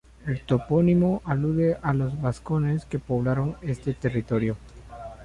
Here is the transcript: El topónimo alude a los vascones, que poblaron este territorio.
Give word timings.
El 0.25 0.41
topónimo 0.41 1.21
alude 1.25 1.77
a 1.83 1.93
los 1.93 2.19
vascones, 2.19 2.85
que 2.85 2.97
poblaron 2.97 3.57
este 3.61 3.93
territorio. 3.93 4.57